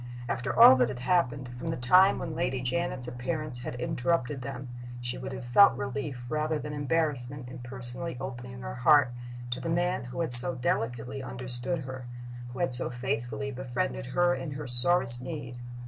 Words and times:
After 0.27 0.57
all 0.59 0.75
that 0.77 0.89
had 0.89 1.01
happened, 1.01 1.49
from 1.59 1.69
the 1.69 1.77
time 1.77 2.17
when 2.17 2.33
Lady 2.33 2.59
Janet's 2.59 3.07
appearance 3.07 3.59
had 3.59 3.75
interrupted 3.75 4.41
them, 4.41 4.67
she 4.99 5.15
would 5.19 5.31
have 5.31 5.45
felt 5.45 5.77
relief 5.77 6.25
rather 6.27 6.57
than 6.57 6.73
embarrassment 6.73 7.47
in 7.47 7.59
personally 7.59 8.17
opening 8.19 8.61
her 8.61 8.73
heart 8.73 9.11
to 9.51 9.59
the 9.59 9.69
man 9.69 10.05
who 10.05 10.21
had 10.21 10.33
so 10.33 10.55
delicately 10.55 11.21
understood 11.21 11.81
her, 11.81 12.05
who 12.47 12.57
had 12.57 12.73
so 12.73 12.89
faithfully 12.89 13.51
befriended 13.51 14.07
her 14.07 14.33
in 14.33 14.53
her 14.53 14.65
sorest 14.65 15.21
need. 15.21 15.57